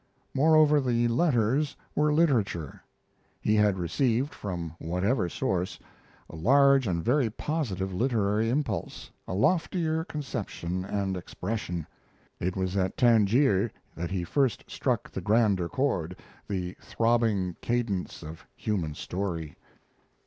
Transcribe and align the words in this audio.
Moreover, 0.33 0.81
the 0.81 1.07
letters 1.07 1.75
were 1.95 2.11
literature. 2.11 2.81
He 3.39 3.53
had 3.53 3.77
received, 3.77 4.33
from 4.33 4.73
whatever 4.79 5.29
source, 5.29 5.77
a 6.27 6.35
large 6.35 6.87
and 6.87 7.03
very 7.05 7.29
positive 7.29 7.93
literary 7.93 8.49
impulse, 8.49 9.11
a 9.27 9.35
loftier 9.35 10.03
conception 10.03 10.83
and 10.83 11.15
expression. 11.15 11.85
It 12.39 12.55
was 12.55 12.75
at 12.75 12.97
Tangier 12.97 13.69
that 13.93 14.09
he 14.09 14.23
first 14.23 14.63
struck 14.67 15.11
the 15.11 15.21
grander 15.21 15.69
chord, 15.69 16.15
the 16.47 16.75
throbbing 16.81 17.55
cadence 17.61 18.23
of 18.23 18.47
human 18.55 18.95
story. 18.95 19.55